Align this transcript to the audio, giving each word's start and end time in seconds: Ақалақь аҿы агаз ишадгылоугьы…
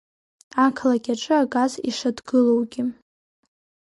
Ақалақь 0.65 1.09
аҿы 1.13 1.33
агаз 1.41 1.73
ишадгылоугьы… 1.89 2.83